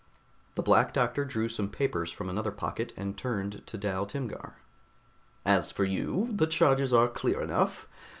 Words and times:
The 0.55 0.63
Black 0.63 0.95
Doctor 0.95 1.23
drew 1.25 1.47
some 1.47 1.69
papers 1.69 2.09
from 2.09 2.27
another 2.27 2.49
pocket 2.51 2.91
and 2.97 3.15
turned 3.15 3.61
to 3.67 3.77
Dal 3.77 4.07
Timgar. 4.07 4.53
"As 5.45 5.69
for 5.69 5.83
you, 5.83 6.27
the 6.31 6.47
charges 6.47 6.91
are 6.91 7.07
clear 7.07 7.39
enough. 7.39 7.87